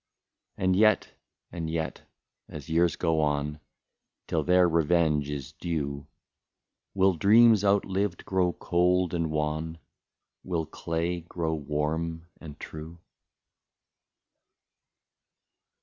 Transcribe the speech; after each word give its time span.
And 0.57 0.75
yet, 0.75 1.13
and 1.51 1.69
yet, 1.69 2.09
as 2.49 2.69
years 2.69 2.95
go 2.95 3.19
on, 3.21 3.59
Till 4.25 4.41
their 4.43 4.67
revenge 4.67 5.29
is 5.29 5.51
due, 5.51 6.07
Will 6.95 7.13
dreams 7.13 7.63
outlived 7.63 8.25
grow 8.25 8.51
cold 8.51 9.13
and 9.13 9.29
wan, 9.29 9.77
Will 10.43 10.65
clay 10.65 11.21
grow 11.29 11.53
warm 11.53 12.25
and 12.39 12.59
true 12.59 12.97